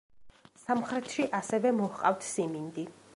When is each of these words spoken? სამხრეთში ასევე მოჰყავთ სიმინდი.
სამხრეთში 0.61 1.27
ასევე 1.41 1.75
მოჰყავთ 1.83 2.27
სიმინდი. 2.33 2.89